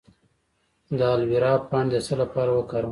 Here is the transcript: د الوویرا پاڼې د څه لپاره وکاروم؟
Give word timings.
د 0.97 0.99
الوویرا 1.13 1.53
پاڼې 1.69 1.87
د 1.91 1.95
څه 2.05 2.13
لپاره 2.21 2.51
وکاروم؟ 2.53 2.79